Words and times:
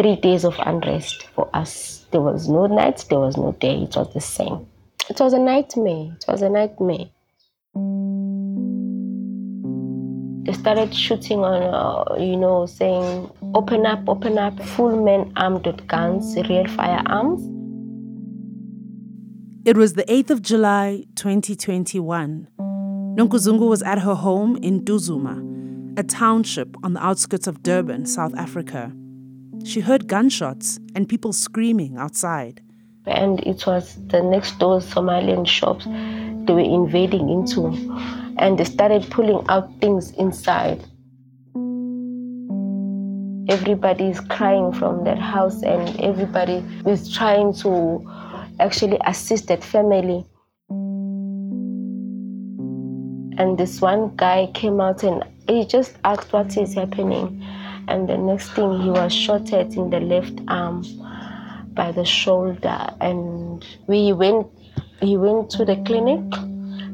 three 0.00 0.16
days 0.16 0.44
of 0.44 0.54
unrest 0.64 1.26
for 1.34 1.50
us. 1.52 2.06
There 2.10 2.22
was 2.22 2.48
no 2.48 2.66
night, 2.66 3.04
there 3.10 3.18
was 3.18 3.36
no 3.36 3.52
day. 3.60 3.82
It 3.82 3.94
was 3.94 4.12
the 4.14 4.20
same. 4.20 4.66
It 5.10 5.20
was 5.20 5.34
a 5.34 5.38
nightmare. 5.38 6.16
It 6.16 6.24
was 6.26 6.40
a 6.40 6.48
nightmare. 6.48 7.10
They 10.46 10.54
started 10.54 10.94
shooting 10.94 11.40
on, 11.40 11.62
uh, 11.62 12.14
you 12.18 12.36
know, 12.36 12.64
saying, 12.64 13.30
open 13.54 13.84
up, 13.84 14.08
open 14.08 14.38
up, 14.38 14.58
full 14.62 15.04
men 15.04 15.34
armed 15.36 15.66
with 15.66 15.86
guns, 15.86 16.34
real 16.48 16.66
firearms. 16.68 17.42
It 19.66 19.76
was 19.76 19.92
the 19.92 20.04
8th 20.04 20.30
of 20.30 20.40
July, 20.40 21.04
2021. 21.16 22.48
Nonku 22.58 23.38
Zungu 23.38 23.68
was 23.68 23.82
at 23.82 23.98
her 23.98 24.14
home 24.14 24.56
in 24.62 24.80
Ntuzuma, 24.80 25.98
a 25.98 26.02
township 26.02 26.74
on 26.82 26.94
the 26.94 27.04
outskirts 27.04 27.46
of 27.46 27.62
Durban, 27.62 28.06
South 28.06 28.34
Africa. 28.38 28.94
She 29.64 29.80
heard 29.80 30.08
gunshots 30.08 30.78
and 30.94 31.08
people 31.08 31.32
screaming 31.32 31.96
outside. 31.96 32.62
And 33.06 33.40
it 33.40 33.66
was 33.66 33.96
the 34.08 34.22
next 34.22 34.58
door 34.58 34.80
Somalian 34.80 35.46
shops 35.46 35.84
they 35.84 36.52
were 36.52 36.60
invading 36.60 37.28
into, 37.28 37.66
and 38.38 38.58
they 38.58 38.64
started 38.64 39.10
pulling 39.10 39.44
out 39.48 39.70
things 39.80 40.10
inside. 40.12 40.82
Everybody 43.48 44.04
is 44.04 44.20
crying 44.20 44.72
from 44.72 45.04
that 45.04 45.18
house, 45.18 45.62
and 45.62 46.00
everybody 46.00 46.64
is 46.86 47.12
trying 47.12 47.52
to 47.54 48.04
actually 48.60 48.98
assist 49.06 49.48
that 49.48 49.62
family. 49.62 50.24
And 53.38 53.56
this 53.56 53.80
one 53.80 54.14
guy 54.16 54.50
came 54.52 54.80
out 54.80 55.02
and 55.02 55.24
he 55.48 55.64
just 55.64 55.96
asked 56.04 56.32
what 56.32 56.56
is 56.56 56.74
happening. 56.74 57.42
And 57.90 58.08
the 58.08 58.16
next 58.16 58.50
thing 58.52 58.80
he 58.80 58.88
was 58.88 59.12
shot 59.12 59.52
at 59.52 59.74
in 59.74 59.90
the 59.90 60.00
left 60.00 60.40
arm 60.48 60.84
by 61.74 61.92
the 61.92 62.04
shoulder. 62.04 62.86
And 63.00 63.64
we 63.88 64.12
went 64.12 64.46
he 65.02 65.16
went 65.16 65.50
to 65.50 65.64
the 65.64 65.76
clinic, 65.86 66.22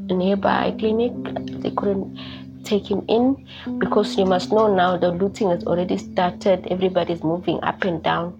a 0.09 0.13
nearby 0.13 0.75
clinic. 0.79 1.13
They 1.61 1.71
couldn't 1.71 2.17
take 2.63 2.89
him 2.89 3.03
in 3.07 3.45
because 3.79 4.17
you 4.17 4.25
must 4.25 4.51
know 4.51 4.73
now 4.73 4.97
the 4.97 5.11
looting 5.11 5.49
has 5.49 5.63
already 5.65 5.97
started. 5.97 6.67
Everybody's 6.71 7.23
moving 7.23 7.59
up 7.63 7.83
and 7.83 8.01
down. 8.01 8.33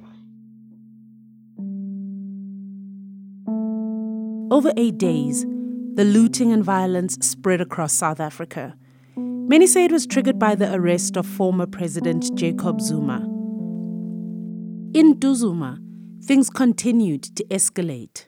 Over 4.50 4.72
eight 4.78 4.98
days, 4.98 5.46
the 5.96 6.06
looting 6.06 6.54
and 6.54 6.64
violence 6.64 7.18
spread 7.22 7.60
across 7.60 7.94
South 7.94 8.20
Africa. 8.20 8.76
Many 9.50 9.66
say 9.66 9.86
it 9.86 9.94
was 9.94 10.06
triggered 10.06 10.38
by 10.38 10.56
the 10.56 10.74
arrest 10.74 11.16
of 11.16 11.26
former 11.26 11.66
President 11.66 12.36
Jacob 12.36 12.82
Zuma. 12.82 13.20
In 14.94 15.14
Ntuzuma, 15.14 15.80
things 16.26 16.50
continued 16.50 17.24
to 17.38 17.46
escalate. 17.46 18.28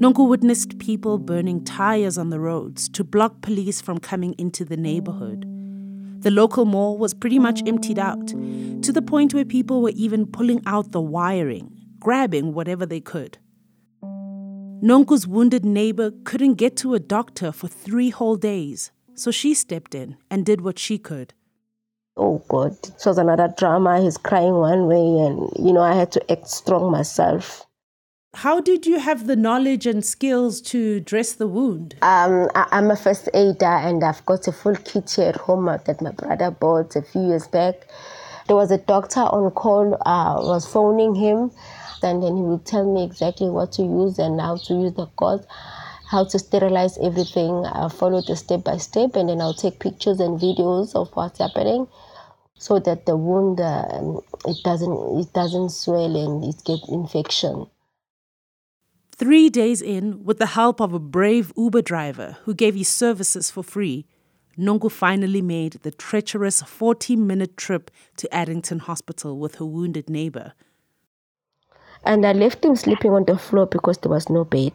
Nonku 0.00 0.28
witnessed 0.28 0.80
people 0.80 1.18
burning 1.18 1.62
tires 1.62 2.18
on 2.18 2.30
the 2.30 2.40
roads 2.40 2.88
to 2.88 3.04
block 3.04 3.42
police 3.42 3.80
from 3.80 3.98
coming 3.98 4.34
into 4.36 4.64
the 4.64 4.76
neighborhood. 4.76 5.44
The 6.18 6.32
local 6.32 6.64
mall 6.64 6.98
was 6.98 7.14
pretty 7.14 7.38
much 7.38 7.62
emptied 7.64 8.00
out, 8.00 8.26
to 8.26 8.90
the 8.92 9.02
point 9.02 9.34
where 9.34 9.44
people 9.44 9.82
were 9.82 9.92
even 9.94 10.26
pulling 10.26 10.62
out 10.66 10.90
the 10.90 11.00
wiring, 11.00 11.70
grabbing 12.00 12.54
whatever 12.54 12.84
they 12.84 13.00
could. 13.00 13.38
Nonku's 14.82 15.28
wounded 15.28 15.64
neighbor 15.64 16.10
couldn't 16.24 16.54
get 16.54 16.76
to 16.78 16.94
a 16.94 16.98
doctor 16.98 17.52
for 17.52 17.68
three 17.68 18.10
whole 18.10 18.34
days, 18.34 18.90
so 19.14 19.30
she 19.30 19.54
stepped 19.54 19.94
in 19.94 20.16
and 20.30 20.44
did 20.44 20.60
what 20.60 20.78
she 20.78 20.98
could. 20.98 21.34
Oh 22.16 22.44
God, 22.48 22.72
it 22.84 23.02
was 23.04 23.18
another 23.18 23.52
drama. 23.56 24.00
He's 24.00 24.16
crying 24.16 24.54
one 24.54 24.86
way, 24.86 25.26
and 25.26 25.50
you 25.58 25.72
know, 25.72 25.80
I 25.80 25.94
had 25.94 26.12
to 26.12 26.32
act 26.32 26.48
strong 26.48 26.90
myself. 26.90 27.66
How 28.34 28.60
did 28.60 28.86
you 28.86 28.98
have 28.98 29.26
the 29.26 29.36
knowledge 29.36 29.86
and 29.86 30.04
skills 30.04 30.60
to 30.62 31.00
dress 31.00 31.32
the 31.32 31.46
wound? 31.46 31.94
Um, 32.02 32.48
I, 32.54 32.66
am 32.72 32.90
a 32.90 32.96
first 32.96 33.28
aider, 33.34 33.64
and 33.64 34.02
I've 34.02 34.24
got 34.26 34.48
a 34.48 34.52
full 34.52 34.76
kit 34.76 35.10
here 35.10 35.28
at 35.28 35.36
home 35.36 35.66
that 35.66 36.00
my 36.00 36.10
brother 36.10 36.50
bought 36.50 36.96
a 36.96 37.02
few 37.02 37.28
years 37.28 37.46
back. 37.46 37.86
There 38.46 38.56
was 38.56 38.70
a 38.70 38.78
doctor 38.78 39.20
on 39.20 39.50
call. 39.52 39.96
I 40.04 40.34
uh, 40.34 40.42
was 40.42 40.66
phoning 40.66 41.14
him 41.14 41.50
and 42.04 42.22
then 42.22 42.36
he 42.36 42.42
would 42.42 42.64
tell 42.64 42.84
me 42.84 43.02
exactly 43.02 43.48
what 43.48 43.72
to 43.72 43.82
use 43.82 44.18
and 44.18 44.40
how 44.40 44.56
to 44.56 44.74
use 44.74 44.92
the 44.94 45.06
gauze, 45.16 45.46
how 46.06 46.24
to 46.24 46.38
sterilize 46.38 46.98
everything. 46.98 47.64
I 47.66 47.88
follow 47.88 48.20
the 48.20 48.36
step 48.36 48.64
by 48.64 48.76
step, 48.76 49.16
and 49.16 49.28
then 49.28 49.40
I'll 49.40 49.54
take 49.54 49.80
pictures 49.80 50.20
and 50.20 50.38
videos 50.38 50.94
of 50.94 51.10
what's 51.14 51.38
happening, 51.38 51.86
so 52.58 52.78
that 52.80 53.06
the 53.06 53.16
wound 53.16 53.60
uh, 53.60 54.20
it 54.46 54.58
doesn't 54.64 55.20
it 55.20 55.32
doesn't 55.32 55.70
swell 55.70 56.16
and 56.16 56.44
it 56.44 56.64
gets 56.64 56.88
infection. 56.88 57.66
Three 59.16 59.48
days 59.48 59.80
in, 59.80 60.24
with 60.24 60.38
the 60.38 60.46
help 60.46 60.80
of 60.80 60.92
a 60.92 60.98
brave 60.98 61.52
Uber 61.56 61.82
driver 61.82 62.36
who 62.44 62.52
gave 62.52 62.74
his 62.74 62.88
services 62.88 63.48
for 63.48 63.62
free, 63.62 64.06
Nonku 64.58 64.90
finally 64.90 65.40
made 65.40 65.74
the 65.82 65.92
treacherous 65.92 66.62
40 66.62 67.16
minute 67.16 67.56
trip 67.56 67.90
to 68.16 68.32
Addington 68.34 68.80
Hospital 68.80 69.38
with 69.38 69.56
her 69.56 69.64
wounded 69.64 70.10
neighbor. 70.10 70.54
And 72.04 72.26
I 72.26 72.32
left 72.32 72.64
him 72.64 72.76
sleeping 72.76 73.12
on 73.12 73.24
the 73.24 73.38
floor 73.38 73.66
because 73.66 73.98
there 73.98 74.10
was 74.10 74.28
no 74.28 74.44
bed. 74.44 74.72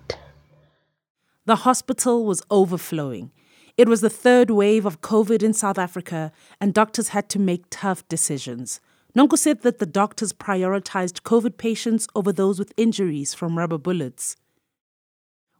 The 1.49 1.65
hospital 1.65 2.25
was 2.25 2.43
overflowing. 2.51 3.31
It 3.75 3.89
was 3.89 4.01
the 4.01 4.09
third 4.11 4.51
wave 4.51 4.85
of 4.85 5.01
COVID 5.01 5.41
in 5.41 5.53
South 5.53 5.79
Africa, 5.79 6.31
and 6.61 6.75
doctors 6.75 7.07
had 7.07 7.27
to 7.29 7.39
make 7.39 7.63
tough 7.71 8.07
decisions. 8.07 8.79
Nonku 9.17 9.35
said 9.35 9.63
that 9.63 9.79
the 9.79 9.87
doctors 9.87 10.31
prioritized 10.31 11.23
COVID 11.23 11.57
patients 11.57 12.07
over 12.13 12.31
those 12.31 12.59
with 12.59 12.71
injuries 12.77 13.33
from 13.33 13.57
rubber 13.57 13.79
bullets. 13.79 14.35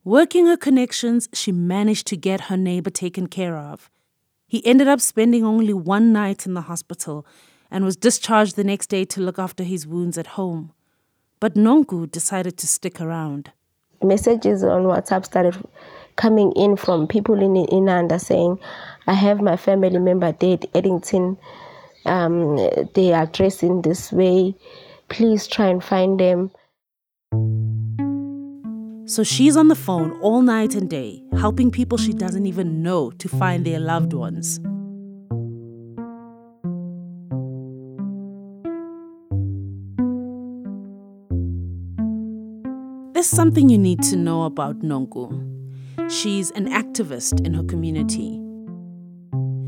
Working 0.03 0.45
her 0.45 0.57
connections, 0.57 1.27
she 1.33 1.51
managed 1.51 2.05
to 2.09 2.15
get 2.15 2.49
her 2.51 2.57
neighbor 2.57 2.91
taken 2.91 3.25
care 3.25 3.57
of. 3.57 3.89
He 4.47 4.63
ended 4.67 4.87
up 4.87 5.01
spending 5.01 5.43
only 5.43 5.73
one 5.73 6.13
night 6.13 6.45
in 6.45 6.53
the 6.53 6.69
hospital 6.69 7.25
and 7.71 7.83
was 7.83 7.95
discharged 7.95 8.55
the 8.55 8.63
next 8.63 8.91
day 8.91 9.05
to 9.05 9.21
look 9.21 9.39
after 9.39 9.63
his 9.63 9.87
wounds 9.87 10.19
at 10.19 10.37
home. 10.37 10.71
But 11.39 11.55
Nonku 11.55 12.11
decided 12.11 12.59
to 12.59 12.67
stick 12.67 13.01
around. 13.01 13.53
Messages 14.01 14.63
on 14.63 14.83
WhatsApp 14.83 15.25
started 15.25 15.55
coming 16.15 16.51
in 16.53 16.75
from 16.75 17.07
people 17.07 17.41
in 17.41 17.53
Inanda 17.67 18.19
saying, 18.19 18.59
I 19.07 19.13
have 19.13 19.41
my 19.41 19.57
family 19.57 19.99
member 19.99 20.31
dead, 20.31 20.67
Addington. 20.75 21.37
Um, 22.05 22.57
they 22.93 23.13
are 23.13 23.25
dressed 23.25 23.63
in 23.63 23.81
this 23.81 24.11
way. 24.11 24.55
Please 25.09 25.47
try 25.47 25.67
and 25.67 25.83
find 25.83 26.19
them. 26.19 26.51
So 29.05 29.23
she's 29.23 29.57
on 29.57 29.69
the 29.69 29.75
phone 29.75 30.19
all 30.21 30.41
night 30.41 30.75
and 30.75 30.89
day, 30.89 31.23
helping 31.37 31.71
people 31.71 31.97
she 31.97 32.13
doesn't 32.13 32.45
even 32.45 32.83
know 32.83 33.09
to 33.11 33.27
find 33.27 33.65
their 33.65 33.79
loved 33.79 34.13
ones. 34.13 34.59
There's 43.19 43.27
something 43.27 43.67
you 43.67 43.77
need 43.77 44.01
to 44.03 44.15
know 44.15 44.43
about 44.43 44.79
Nonku. 44.79 45.29
She's 46.09 46.51
an 46.51 46.69
activist 46.69 47.45
in 47.45 47.53
her 47.53 47.65
community. 47.65 48.39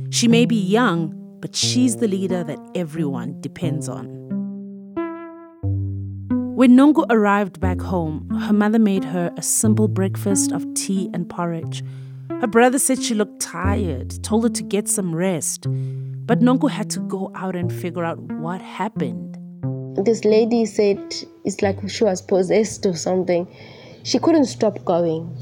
She 0.10 0.30
may 0.30 0.46
be 0.46 0.56
young, 0.56 1.14
but 1.42 1.54
she's 1.54 1.98
the 1.98 2.08
leader 2.08 2.46
that 2.46 2.60
everyone 2.76 3.42
depends 3.42 3.90
on. 3.90 4.06
When 6.56 6.78
Nonku 6.78 7.06
arrived 7.10 7.60
back 7.60 7.82
home, 7.82 8.30
her 8.30 8.54
mother 8.54 8.80
made 8.80 9.04
her 9.04 9.34
a 9.36 9.42
simple 9.42 9.90
breakfast 9.90 10.54
of 10.54 10.66
tea 10.74 11.10
and 11.14 11.30
porridge. 11.30 11.84
Her 12.30 12.48
brother 12.48 12.80
said 12.80 13.04
she 13.04 13.16
looked 13.16 13.42
tired, 13.42 14.24
told 14.24 14.44
her 14.44 14.50
to 14.50 14.64
get 14.64 14.88
some 14.88 15.14
rest. 15.14 15.68
But 16.26 16.40
Nonku 16.40 16.70
had 16.70 16.90
to 16.92 17.02
go 17.02 17.34
out 17.36 17.58
and 17.58 17.70
figure 17.70 18.06
out 18.06 18.18
what 18.18 18.62
happened. 18.62 19.41
This 19.96 20.24
lady 20.24 20.66
said 20.66 21.00
it's 21.44 21.62
like 21.62 21.78
she 21.90 22.04
was 22.04 22.22
possessed 22.22 22.86
or 22.86 22.96
something. 22.96 23.48
She 24.04 24.20
couldn't 24.20 24.46
stop 24.46 24.84
going. 24.86 25.36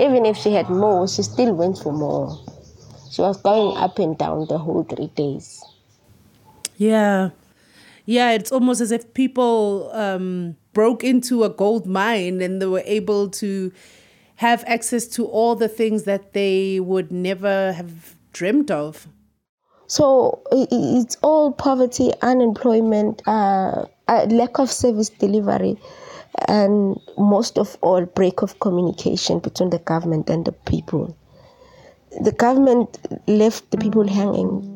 Even 0.00 0.26
if 0.26 0.36
she 0.36 0.52
had 0.52 0.68
more, 0.68 1.08
she 1.08 1.22
still 1.22 1.54
went 1.54 1.78
for 1.78 1.92
more. 1.92 2.38
She 3.10 3.22
was 3.22 3.40
going 3.40 3.76
up 3.76 3.98
and 3.98 4.18
down 4.18 4.46
the 4.48 4.58
whole 4.58 4.84
three 4.84 5.06
days. 5.08 5.62
Yeah. 6.76 7.30
Yeah, 8.06 8.32
it's 8.32 8.52
almost 8.52 8.80
as 8.80 8.90
if 8.90 9.14
people 9.14 9.90
um, 9.92 10.56
broke 10.72 11.02
into 11.02 11.44
a 11.44 11.48
gold 11.48 11.86
mine 11.86 12.42
and 12.42 12.60
they 12.60 12.66
were 12.66 12.82
able 12.84 13.30
to 13.30 13.72
have 14.36 14.64
access 14.66 15.06
to 15.06 15.24
all 15.26 15.54
the 15.54 15.68
things 15.68 16.02
that 16.02 16.32
they 16.32 16.80
would 16.80 17.10
never 17.10 17.72
have 17.72 18.16
dreamt 18.32 18.70
of. 18.70 19.06
So 19.86 20.42
it's 20.50 21.16
all 21.22 21.52
poverty, 21.52 22.10
unemployment, 22.20 23.22
uh, 23.26 23.84
lack 24.08 24.58
of 24.58 24.70
service 24.70 25.08
delivery, 25.08 25.78
and 26.48 26.98
most 27.16 27.58
of 27.58 27.76
all, 27.80 28.04
break 28.04 28.42
of 28.42 28.58
communication 28.60 29.38
between 29.38 29.70
the 29.70 29.78
government 29.78 30.28
and 30.30 30.44
the 30.44 30.52
people. 30.52 31.16
The 32.20 32.32
government 32.32 32.98
left 33.26 33.70
the 33.70 33.78
people 33.78 34.06
hanging. 34.06 34.70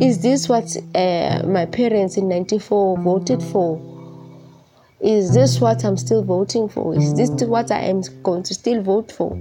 Is 0.00 0.22
this 0.22 0.48
what 0.48 0.76
uh, 0.94 1.42
my 1.44 1.66
parents 1.66 2.16
in 2.16 2.28
94 2.28 2.98
voted 2.98 3.42
for? 3.42 3.80
Is 5.00 5.34
this 5.34 5.60
what 5.60 5.84
I'm 5.84 5.96
still 5.96 6.22
voting 6.22 6.68
for? 6.68 6.94
Is 6.94 7.14
this 7.14 7.30
what 7.42 7.70
I 7.70 7.80
am 7.80 8.02
going 8.22 8.44
to 8.44 8.54
still 8.54 8.82
vote 8.82 9.10
for? 9.10 9.36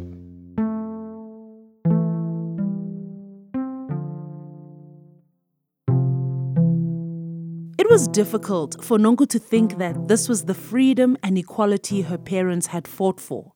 Was 7.97 8.07
difficult 8.09 8.75
for 8.83 8.99
Nonku 8.99 9.27
to 9.27 9.39
think 9.39 9.79
that 9.79 10.07
this 10.07 10.29
was 10.29 10.45
the 10.45 10.53
freedom 10.53 11.17
and 11.23 11.35
equality 11.35 12.03
her 12.03 12.19
parents 12.19 12.67
had 12.67 12.88
fought 12.88 13.19
for. 13.19 13.51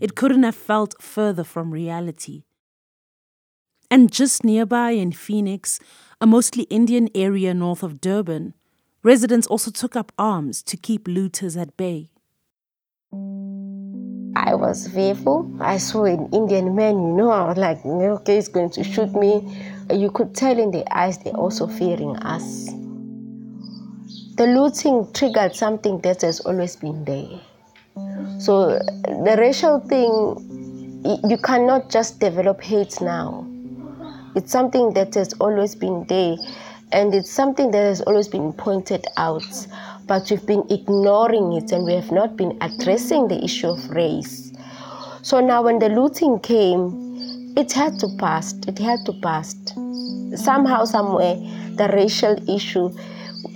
It 0.00 0.14
couldn't 0.14 0.42
have 0.42 0.54
felt 0.54 0.94
further 1.00 1.44
from 1.44 1.70
reality. 1.70 2.42
And 3.90 4.12
just 4.12 4.44
nearby 4.44 4.90
in 4.90 5.12
Phoenix, 5.12 5.80
a 6.20 6.26
mostly 6.26 6.64
Indian 6.64 7.08
area 7.14 7.54
north 7.54 7.82
of 7.82 8.02
Durban, 8.02 8.52
residents 9.02 9.46
also 9.46 9.70
took 9.70 9.96
up 9.96 10.12
arms 10.18 10.62
to 10.64 10.76
keep 10.76 11.08
looters 11.08 11.56
at 11.56 11.74
bay. 11.78 12.10
I 14.36 14.54
was 14.56 14.88
fearful. 14.88 15.50
I 15.58 15.78
saw 15.78 16.04
an 16.04 16.28
Indian 16.34 16.76
man, 16.76 16.96
you 16.98 17.14
know, 17.14 17.30
I 17.30 17.48
was 17.48 17.56
like, 17.56 17.82
okay, 17.86 18.34
he's 18.34 18.48
going 18.48 18.68
to 18.72 18.84
shoot 18.84 19.14
me. 19.14 19.40
You 19.90 20.10
could 20.10 20.34
tell 20.34 20.58
in 20.58 20.70
their 20.70 20.84
eyes 20.90 21.16
they're 21.16 21.32
also 21.32 21.66
fearing 21.66 22.14
us. 22.18 22.68
The 24.36 24.46
looting 24.48 25.12
triggered 25.12 25.54
something 25.54 26.00
that 26.00 26.22
has 26.22 26.40
always 26.40 26.74
been 26.74 27.04
there. 27.04 27.40
So 28.40 28.80
the 29.04 29.36
racial 29.38 29.78
thing, 29.78 31.04
you 31.30 31.38
cannot 31.38 31.88
just 31.88 32.18
develop 32.18 32.60
hate 32.60 33.00
now. 33.00 33.46
It's 34.34 34.50
something 34.50 34.92
that 34.94 35.14
has 35.14 35.34
always 35.34 35.76
been 35.76 36.04
there, 36.08 36.36
and 36.90 37.14
it's 37.14 37.30
something 37.30 37.70
that 37.70 37.84
has 37.84 38.00
always 38.00 38.26
been 38.26 38.52
pointed 38.52 39.06
out, 39.16 39.68
but 40.06 40.28
we've 40.28 40.44
been 40.44 40.64
ignoring 40.68 41.52
it 41.52 41.70
and 41.70 41.84
we 41.84 41.94
have 41.94 42.10
not 42.10 42.36
been 42.36 42.58
addressing 42.60 43.28
the 43.28 43.42
issue 43.44 43.68
of 43.68 43.88
race. 43.90 44.52
So 45.22 45.38
now, 45.38 45.62
when 45.62 45.78
the 45.78 45.90
looting 45.90 46.40
came, 46.40 47.54
it 47.56 47.72
had 47.72 48.00
to 48.00 48.08
pass. 48.18 48.52
It 48.66 48.80
had 48.80 49.06
to 49.06 49.12
pass. 49.22 49.54
Somehow, 50.34 50.86
somewhere, 50.86 51.36
the 51.76 51.88
racial 51.94 52.36
issue 52.50 52.90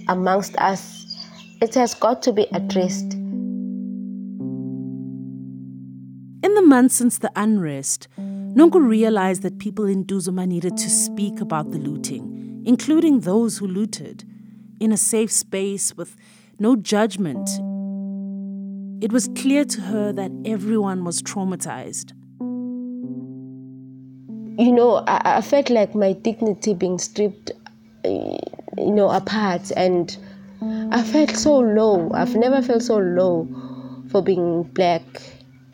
amongst 0.08 0.56
us, 0.56 1.05
it 1.60 1.75
has 1.75 1.94
got 1.94 2.22
to 2.22 2.32
be 2.32 2.46
addressed. 2.52 3.14
In 6.40 6.55
the 6.55 6.62
months 6.62 6.94
since 6.96 7.19
the 7.19 7.31
unrest, 7.37 8.08
Nonku 8.19 8.81
realized 8.87 9.43
that 9.43 9.58
people 9.58 9.84
in 9.87 10.05
Ntuzuma 10.05 10.46
needed 10.46 10.76
to 10.76 10.88
speak 10.88 11.40
about 11.40 11.70
the 11.70 11.78
looting, 11.78 12.62
including 12.64 13.20
those 13.20 13.58
who 13.58 13.66
looted, 13.66 14.25
in 14.81 14.93
a 14.93 14.96
safe 14.96 15.31
space 15.32 15.96
with 15.96 16.16
no 16.58 16.76
judgment. 16.76 17.49
It 19.02 19.12
was 19.12 19.28
clear 19.37 19.64
to 19.64 19.81
her 19.82 20.12
that 20.12 20.31
everyone 20.44 21.04
was 21.04 21.22
traumatized. 21.22 22.12
You 24.58 24.72
know, 24.72 25.04
I, 25.06 25.37
I 25.37 25.40
felt 25.40 25.70
like 25.70 25.94
my 25.94 26.14
dignity 26.14 26.75
being 26.75 26.99
stripped, 26.99 27.52
eh, 28.04 28.38
you 28.78 28.92
know, 28.92 29.10
apart, 29.10 29.70
and 29.76 30.16
I 30.92 31.02
felt 31.02 31.30
so 31.30 31.58
low. 31.58 32.10
I've 32.12 32.34
never 32.34 32.62
felt 32.62 32.82
so 32.82 32.98
low 32.98 33.48
for 34.10 34.22
being 34.22 34.62
black 34.62 35.02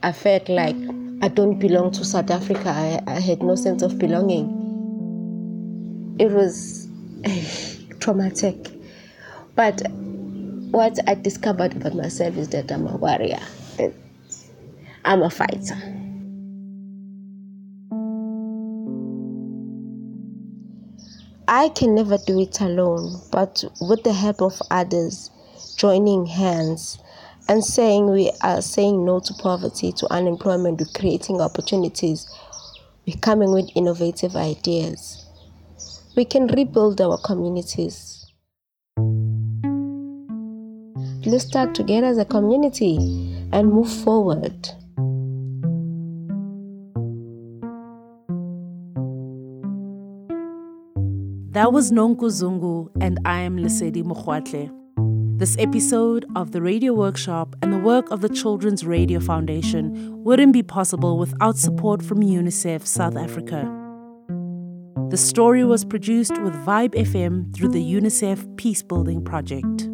I 0.05 0.13
felt 0.13 0.51
like 0.51 0.77
I 1.23 1.29
don't 1.29 1.59
belong 1.59 1.91
to 1.93 2.05
South 2.05 2.31
Africa. 2.31 2.69
I, 2.69 3.01
I 3.07 3.21
had 3.21 3.43
no 3.43 3.55
sense 3.55 3.81
of 3.81 3.99
belonging. 3.99 4.45
It 6.19 6.31
was 6.31 6.87
traumatic. 8.01 8.71
But 9.57 9.81
what 9.89 10.99
I 11.09 11.15
discovered 11.15 11.75
about 11.75 11.95
myself 11.95 12.37
is 12.37 12.51
that 12.51 12.71
I'm 12.71 12.87
a 12.87 12.99
warrior, 12.99 13.41
I'm 15.07 15.23
a 15.23 15.31
fighter. 15.31 16.04
I 21.47 21.69
can 21.69 21.95
never 21.95 22.17
do 22.17 22.41
it 22.41 22.61
alone, 22.63 23.21
but 23.31 23.65
with 23.81 24.03
the 24.03 24.15
help 24.15 24.41
of 24.41 24.61
others, 24.71 25.31
joining 25.77 26.25
hands, 26.25 26.99
and 27.49 27.63
saying 27.63 28.11
we 28.11 28.33
are 28.43 28.63
saying 28.63 29.05
no 29.05 29.21
to 29.21 29.35
poverty, 29.35 29.93
to 29.93 30.11
unemployment, 30.11 30.81
we're 30.81 30.99
creating 30.99 31.43
opportunities, 31.43 32.27
we're 33.07 33.19
coming 33.21 33.53
with 33.53 33.69
innovative 33.75 34.37
ideas. 34.37 35.27
We 36.17 36.25
can 36.25 36.47
rebuild 36.47 37.03
our 37.03 37.19
communities. 37.19 38.33
Let's 41.27 41.45
start 41.45 41.75
together 41.75 42.07
as 42.07 42.19
a 42.19 42.25
community 42.25 42.97
and 43.53 43.69
move 43.69 43.93
forward. 43.93 44.71
That 51.65 51.73
was 51.73 51.89
Nonku 51.91 52.29
Zungu, 52.29 52.91
and 53.01 53.19
I 53.25 53.41
am 53.41 53.57
Lesedi 53.57 54.05
Mokwatle. 54.05 54.69
This 55.39 55.57
episode 55.59 56.27
of 56.37 56.53
the 56.53 56.61
Radio 56.61 56.93
Workshop 56.93 57.57
and 57.63 57.73
the 57.73 57.79
work 57.79 58.11
of 58.11 58.21
the 58.21 58.29
Children's 58.29 58.85
Radio 58.85 59.19
Foundation 59.19 60.23
wouldn't 60.23 60.53
be 60.53 60.63
possible 60.63 61.17
without 61.17 61.57
support 61.57 62.03
from 62.03 62.21
UNICEF 62.21 62.87
South 62.87 63.17
Africa. 63.17 63.67
The 65.09 65.17
story 65.17 65.65
was 65.65 65.87
produced 65.87 66.39
with 66.43 66.53
Vibe 66.67 66.97
FM 66.97 67.57
through 67.57 67.71
the 67.71 67.83
UNICEF 67.83 68.45
Peacebuilding 68.57 69.25
Project. 69.25 69.89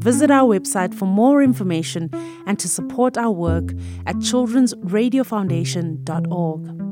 Visit 0.00 0.30
our 0.30 0.48
website 0.48 0.94
for 0.94 1.06
more 1.06 1.42
information 1.42 2.08
and 2.46 2.56
to 2.60 2.68
support 2.68 3.18
our 3.18 3.32
work 3.32 3.72
at 4.06 4.14
childrensradiofoundation.org. 4.18 6.83